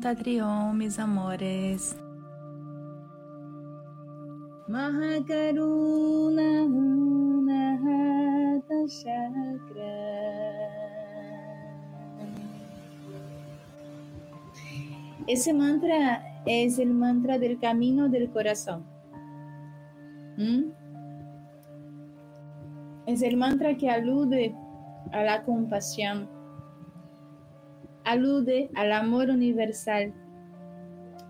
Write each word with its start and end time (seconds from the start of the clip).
Tatrión, 0.00 0.78
mis 0.78 0.98
amores. 0.98 1.96
Mahakaruna 4.68 6.66
Nahata 7.46 8.74
Chakra. 8.86 9.96
Ese 15.26 15.52
mantra 15.52 16.22
es 16.46 16.78
el 16.78 16.94
mantra 16.94 17.38
del 17.38 17.58
camino 17.58 18.08
del 18.08 18.30
corazón. 18.30 18.84
¿Mm? 20.36 20.70
Es 23.06 23.22
el 23.22 23.36
mantra 23.36 23.76
que 23.76 23.90
alude 23.90 24.54
a 25.12 25.22
la 25.22 25.42
compasión, 25.42 26.28
alude 28.06 28.70
al 28.76 28.92
amor 28.92 29.30
universal, 29.30 30.14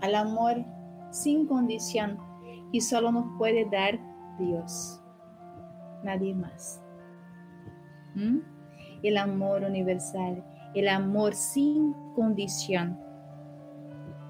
al 0.00 0.14
amor 0.14 0.64
sin 1.10 1.46
condición 1.46 2.18
y 2.72 2.80
solo 2.80 3.12
nos 3.12 3.26
puede 3.36 3.68
dar 3.70 4.00
Dios, 4.38 5.00
nadie 6.02 6.34
más. 6.34 6.82
¿Mm? 8.14 8.38
El 9.02 9.18
amor 9.18 9.64
universal, 9.64 10.42
el 10.74 10.88
amor 10.88 11.34
sin 11.34 11.92
condición, 12.14 12.98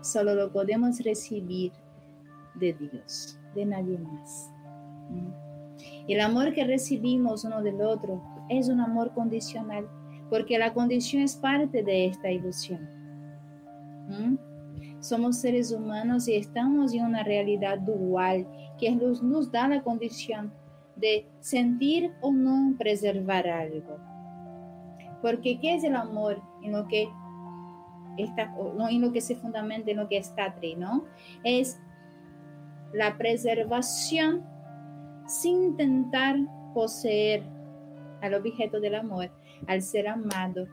solo 0.00 0.34
lo 0.34 0.52
podemos 0.52 1.00
recibir 1.00 1.72
de 2.54 2.72
Dios, 2.72 3.36
de 3.56 3.66
nadie 3.66 3.98
más. 3.98 4.48
¿Mm? 5.10 5.32
El 6.06 6.20
amor 6.20 6.54
que 6.54 6.64
recibimos 6.64 7.44
uno 7.44 7.62
del 7.62 7.82
otro 7.82 8.22
es 8.48 8.68
un 8.68 8.80
amor 8.80 9.12
condicional 9.12 9.88
porque 10.30 10.58
la 10.58 10.72
condición 10.72 11.22
es 11.22 11.36
parte 11.36 11.82
de 11.82 12.06
esta 12.06 12.30
ilusión. 12.30 12.88
Somos 15.00 15.38
seres 15.38 15.70
humanos 15.72 16.26
y 16.28 16.34
estamos 16.34 16.92
en 16.92 17.04
una 17.04 17.22
realidad 17.22 17.78
dual 17.78 18.46
que 18.78 18.90
nos, 18.90 19.52
da 19.52 19.68
la 19.68 19.82
condición 19.82 20.52
de 20.96 21.26
sentir 21.40 22.12
o 22.20 22.32
no 22.32 22.74
preservar 22.76 23.48
algo. 23.48 23.98
Porque 25.22 25.58
¿qué 25.60 25.74
es 25.74 25.84
el 25.84 25.94
amor 25.94 26.40
en 26.62 26.72
lo 26.72 26.86
que 26.88 27.08
está, 28.22 28.54
en 28.90 29.00
lo 29.00 29.12
que 29.12 29.20
se 29.20 29.36
fundamenta, 29.36 29.90
en 29.90 29.98
lo 29.98 30.08
que 30.08 30.18
está 30.18 30.54
tri. 30.54 30.76
Es 31.44 31.80
la 32.92 33.16
preservación 33.16 34.44
sin 35.26 35.62
intentar 35.62 36.36
poseer 36.74 37.42
al 38.20 38.34
objeto 38.34 38.80
del 38.80 38.94
amor, 38.96 39.30
al 39.66 39.82
ser 39.82 40.08
amado. 40.08 40.66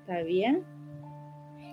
¿Está 0.00 0.22
bien? 0.22 0.64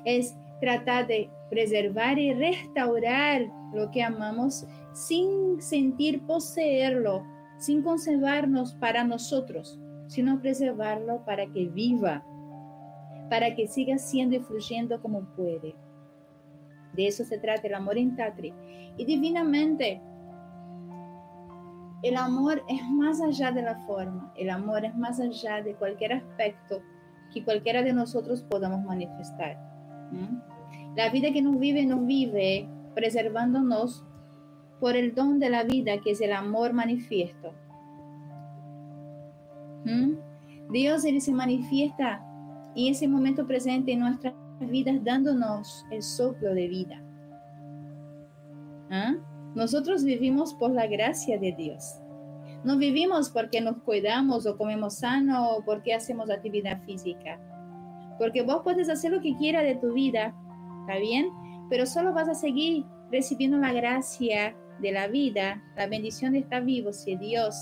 Es 0.06 0.36
tratar 0.60 1.08
de 1.08 1.30
preservar 1.50 2.18
y 2.20 2.34
restaurar 2.34 3.48
lo 3.74 3.92
que 3.92 4.04
amamos 4.04 4.66
sin 4.94 5.62
sentir 5.62 6.22
poseerlo, 6.22 7.26
sin 7.58 7.82
conservarnos 7.82 8.74
para 8.76 9.04
nosotros, 9.04 9.80
sino 10.08 10.40
preservarlo 10.40 11.24
para 11.26 11.46
que 11.48 11.66
viva, 11.66 12.24
para 13.30 13.56
que 13.56 13.68
siga 13.68 13.98
siendo 13.98 14.36
y 14.36 14.40
fluyendo 14.40 15.02
como 15.02 15.22
puede. 15.36 15.76
De 16.94 17.08
eso 17.08 17.24
se 17.26 17.40
trata 17.40 17.68
el 17.68 17.74
amor 17.74 17.98
en 17.98 18.16
Tatri. 18.16 18.54
Y 18.98 19.06
divinamente, 19.06 20.02
el 22.04 22.18
amor 22.18 22.64
es 22.68 22.88
más 22.90 23.22
allá 23.22 23.52
de 23.52 23.62
la 23.62 23.76
forma, 23.88 24.32
el 24.36 24.50
amor 24.50 24.84
es 24.84 24.96
más 24.96 25.22
allá 25.22 25.62
de 25.62 25.74
cualquier 25.76 26.14
aspecto 26.14 26.82
que 27.34 27.44
cualquiera 27.44 27.82
de 27.82 27.94
nosotros 27.94 28.44
podamos 28.44 28.84
manifestar. 28.84 29.58
La 30.96 31.10
vida 31.10 31.32
que 31.32 31.42
nos 31.42 31.58
vive, 31.58 31.86
nos 31.86 32.06
vive 32.06 32.68
preservándonos 32.94 34.04
por 34.80 34.96
el 34.98 35.16
don 35.16 35.40
de 35.40 35.50
la 35.50 35.64
vida 35.64 35.98
que 36.00 36.12
es 36.12 36.22
el 36.22 36.34
amor 36.34 36.74
manifiesto. 36.74 37.54
Dios 40.70 41.04
se 41.04 41.32
manifiesta 41.32 42.22
en 42.76 42.92
ese 42.92 43.08
momento 43.08 43.48
presente 43.48 43.94
en 43.94 44.00
nuestras 44.00 44.34
vidas 44.60 45.04
dándonos 45.04 45.86
el 45.90 46.02
soplo 46.02 46.54
de 46.54 46.68
vida. 46.68 47.02
¿Ah? 48.90 49.16
Nosotros 49.56 50.04
vivimos 50.04 50.54
por 50.54 50.72
la 50.72 50.88
gracia 50.88 51.38
de 51.38 51.52
Dios. 51.52 52.00
No 52.64 52.78
vivimos 52.78 53.30
porque 53.30 53.62
nos 53.62 53.78
cuidamos 53.84 54.46
o 54.46 54.58
comemos 54.58 54.96
sano 54.96 55.52
o 55.52 55.64
porque 55.64 55.94
hacemos 55.94 56.30
actividad 56.30 56.82
física. 56.84 57.40
Porque 58.18 58.42
vos 58.42 58.62
puedes 58.64 58.90
hacer 58.90 59.12
lo 59.12 59.22
que 59.22 59.36
quieras 59.36 59.64
de 59.64 59.76
tu 59.76 59.94
vida, 59.94 60.34
¿está 60.82 60.98
bien? 61.00 61.30
Pero 61.70 61.86
solo 61.86 62.14
vas 62.14 62.30
a 62.30 62.36
seguir 62.36 62.86
recibiendo 63.12 63.58
la 63.58 63.74
gracia 63.74 64.56
de 64.80 64.92
la 64.92 65.08
vida, 65.08 65.62
la 65.76 65.88
bendición 65.88 66.34
de 66.34 66.40
estar 66.40 66.64
vivo 66.64 66.92
si 66.94 67.16
Dios 67.16 67.56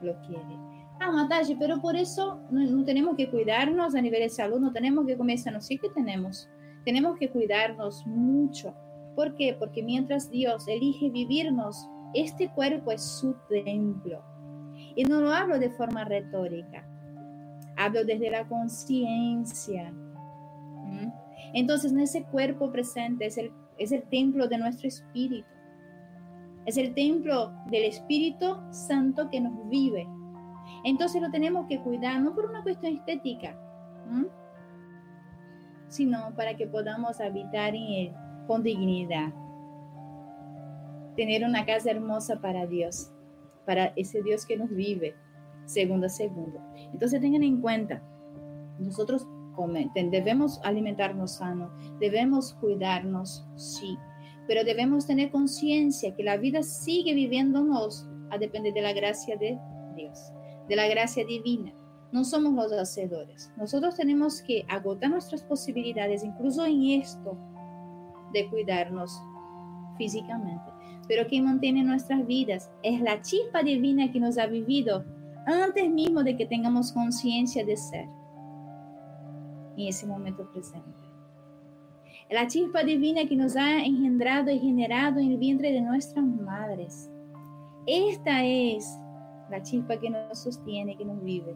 lo 0.00 0.18
quiere. 0.22 0.68
Ah, 1.00 1.12
Matashi, 1.12 1.54
pero 1.54 1.80
por 1.80 1.94
eso 1.96 2.40
no, 2.50 2.84
tenemos 2.84 3.14
que 3.16 3.30
cuidarnos 3.30 3.94
a 3.94 4.00
nivel 4.00 4.20
de 4.22 4.28
salud, 4.28 4.58
no 4.58 4.72
tenemos 4.72 5.06
que 5.06 5.16
comer 5.16 5.38
sano, 5.38 5.60
sí 5.60 5.78
que 5.78 5.90
tenemos. 5.90 6.48
Tenemos 6.84 7.16
que 7.18 7.30
cuidarnos 7.30 8.04
mucho 8.06 8.74
¿Por 9.18 9.34
qué? 9.34 9.52
Porque 9.58 9.82
mientras 9.82 10.30
Dios 10.30 10.68
elige 10.68 11.10
vivirnos, 11.10 11.88
este 12.14 12.50
cuerpo 12.50 12.92
es 12.92 13.02
su 13.02 13.34
templo. 13.48 14.22
Y 14.94 15.02
no 15.02 15.20
lo 15.20 15.32
hablo 15.32 15.58
de 15.58 15.70
forma 15.70 16.04
retórica, 16.04 16.88
hablo 17.76 18.04
desde 18.04 18.30
la 18.30 18.46
conciencia. 18.46 19.92
Entonces, 21.52 21.90
en 21.90 21.98
ese 21.98 22.22
cuerpo 22.26 22.70
presente 22.70 23.26
es 23.26 23.38
el, 23.38 23.50
es 23.76 23.90
el 23.90 24.04
templo 24.04 24.46
de 24.46 24.56
nuestro 24.56 24.86
espíritu. 24.86 25.48
Es 26.64 26.76
el 26.76 26.94
templo 26.94 27.50
del 27.72 27.86
Espíritu 27.86 28.58
Santo 28.70 29.28
que 29.30 29.40
nos 29.40 29.68
vive. 29.68 30.06
Entonces 30.84 31.20
lo 31.20 31.32
tenemos 31.32 31.66
que 31.66 31.80
cuidar, 31.80 32.20
no 32.20 32.36
por 32.36 32.46
una 32.46 32.62
cuestión 32.62 32.94
estética, 32.94 33.58
sino 35.88 36.32
para 36.36 36.56
que 36.56 36.68
podamos 36.68 37.20
habitar 37.20 37.74
en 37.74 37.82
él 37.82 38.14
con 38.48 38.64
dignidad. 38.64 39.32
Tener 41.14 41.44
una 41.44 41.64
casa 41.64 41.92
hermosa 41.92 42.40
para 42.40 42.66
Dios, 42.66 43.12
para 43.64 43.92
ese 43.94 44.22
Dios 44.22 44.44
que 44.46 44.56
nos 44.56 44.70
vive 44.70 45.14
segundo 45.66 46.06
a 46.06 46.08
segundo. 46.08 46.58
Entonces 46.92 47.20
tengan 47.20 47.44
en 47.44 47.60
cuenta, 47.60 48.02
nosotros 48.78 49.28
debemos 50.10 50.60
alimentarnos 50.64 51.36
sano, 51.36 51.70
debemos 52.00 52.54
cuidarnos, 52.54 53.46
sí, 53.56 53.98
pero 54.46 54.64
debemos 54.64 55.06
tener 55.06 55.30
conciencia 55.30 56.14
que 56.14 56.22
la 56.22 56.36
vida 56.36 56.62
sigue 56.62 57.12
viviéndonos 57.12 58.08
a 58.30 58.38
depender 58.38 58.72
de 58.72 58.82
la 58.82 58.92
gracia 58.92 59.36
de 59.36 59.58
Dios, 59.94 60.32
de 60.68 60.76
la 60.76 60.86
gracia 60.88 61.26
divina. 61.26 61.74
No 62.12 62.24
somos 62.24 62.54
los 62.54 62.72
hacedores. 62.72 63.52
Nosotros 63.58 63.96
tenemos 63.96 64.40
que 64.40 64.64
agotar 64.68 65.10
nuestras 65.10 65.42
posibilidades, 65.42 66.24
incluso 66.24 66.64
en 66.64 67.02
esto, 67.02 67.36
de 68.32 68.48
cuidarnos 68.48 69.20
físicamente, 69.96 70.70
pero 71.06 71.26
que 71.26 71.42
mantiene 71.42 71.82
nuestras 71.82 72.26
vidas 72.26 72.70
es 72.82 73.00
la 73.00 73.20
chispa 73.22 73.62
divina 73.62 74.10
que 74.10 74.20
nos 74.20 74.38
ha 74.38 74.46
vivido 74.46 75.04
antes 75.46 75.90
mismo 75.90 76.22
de 76.22 76.36
que 76.36 76.46
tengamos 76.46 76.92
conciencia 76.92 77.64
de 77.64 77.76
ser 77.76 78.06
en 79.76 79.86
ese 79.86 80.06
momento 80.06 80.50
presente. 80.52 81.08
La 82.30 82.46
chispa 82.46 82.84
divina 82.84 83.24
que 83.26 83.36
nos 83.36 83.56
ha 83.56 83.82
engendrado 83.82 84.50
y 84.50 84.58
generado 84.58 85.18
en 85.18 85.32
el 85.32 85.38
vientre 85.38 85.72
de 85.72 85.80
nuestras 85.80 86.24
madres. 86.24 87.10
Esta 87.86 88.44
es 88.44 88.98
la 89.50 89.62
chispa 89.62 89.98
que 89.98 90.10
nos 90.10 90.38
sostiene, 90.38 90.96
que 90.96 91.06
nos 91.06 91.22
vive, 91.22 91.54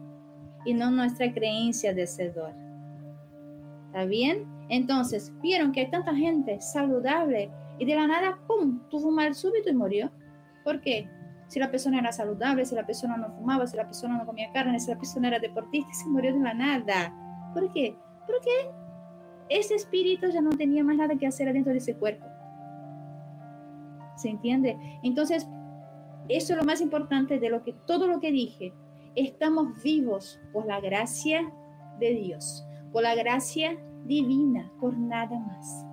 y 0.65 0.73
no 0.73 0.89
nuestra 0.89 1.31
creencia 1.31 1.93
de 1.93 2.07
sedor. 2.07 2.62
¿Está 3.93 4.05
bien? 4.05 4.47
Entonces, 4.69 5.31
vieron 5.43 5.71
que 5.71 5.81
hay 5.81 5.91
tanta 5.91 6.15
gente 6.15 6.59
saludable 6.59 7.51
y 7.77 7.85
de 7.85 7.93
la 7.93 8.07
nada, 8.07 8.39
¡pum!, 8.47 8.79
tuvo 8.89 9.09
un 9.09 9.15
mal 9.15 9.35
súbito 9.35 9.69
y 9.69 9.75
murió. 9.75 10.11
¿Por 10.63 10.81
qué? 10.81 11.07
Si 11.45 11.59
la 11.59 11.69
persona 11.69 11.99
era 11.99 12.11
saludable, 12.11 12.65
si 12.65 12.73
la 12.73 12.87
persona 12.87 13.17
no 13.17 13.29
fumaba, 13.29 13.67
si 13.67 13.77
la 13.77 13.85
persona 13.85 14.17
no 14.17 14.25
comía 14.25 14.51
carne, 14.51 14.79
si 14.79 14.89
la 14.89 14.97
persona 14.97 15.27
era 15.27 15.37
deportista, 15.37 15.93
se 15.93 16.09
murió 16.09 16.33
de 16.33 16.39
la 16.39 16.55
nada. 16.55 17.13
¿Por 17.53 17.71
qué? 17.71 17.95
Porque 18.25 18.71
ese 19.49 19.75
espíritu 19.75 20.27
ya 20.31 20.41
no 20.41 20.57
tenía 20.57 20.83
más 20.83 20.95
nada 20.95 21.15
que 21.15 21.27
hacer 21.27 21.47
adentro 21.47 21.71
de 21.71 21.77
ese 21.77 21.95
cuerpo. 21.95 22.25
¿Se 24.15 24.27
entiende? 24.27 24.75
Entonces, 25.03 25.47
eso 26.29 26.53
es 26.53 26.57
lo 26.57 26.65
más 26.65 26.81
importante 26.81 27.37
de 27.37 27.51
lo 27.51 27.61
que 27.61 27.73
todo 27.85 28.07
lo 28.07 28.19
que 28.19 28.31
dije. 28.31 28.73
Estamos 29.13 29.83
vivos 29.83 30.39
por 30.51 30.65
la 30.65 30.81
gracia 30.81 31.47
de 31.99 32.15
Dios 32.15 32.65
por 32.93 33.01
la 33.01 33.15
gracia 33.15 33.77
divina, 34.05 34.71
por 34.79 34.97
nada 34.97 35.37
más. 35.39 35.92